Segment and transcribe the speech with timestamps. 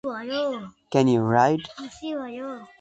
[0.91, 1.61] Can you ride?